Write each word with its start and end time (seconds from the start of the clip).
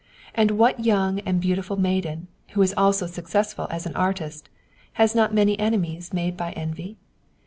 And 0.33 0.49
what 0.57 0.83
young 0.83 1.19
and 1.27 1.39
beautiful 1.39 1.77
maiden, 1.77 2.27
who 2.53 2.61
is 2.63 2.73
also 2.75 3.05
successful 3.05 3.67
as 3.69 3.85
an 3.85 3.95
artist, 3.95 4.49
has 4.93 5.13
not 5.13 5.31
many 5.31 5.59
enemies 5.59 6.11
made 6.11 6.35
by 6.35 6.53
envy? 6.53 6.97